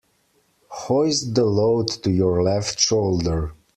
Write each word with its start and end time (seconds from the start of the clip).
Hoist 0.71 1.35
the 1.35 1.43
load 1.45 1.87
to 1.89 2.09
your 2.09 2.41
left 2.41 2.79
shoulder. 2.79 3.53